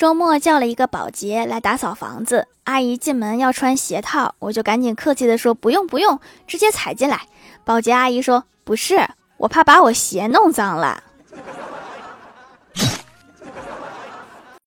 [0.00, 7.20] 周末叫了一个保洁来打扫房子阿姨进门要穿鞋套我就赶紧客气的说不用不用直接踩进来。
[7.66, 8.98] 保洁阿姨说不是
[9.36, 11.02] 我怕把我鞋弄脏了。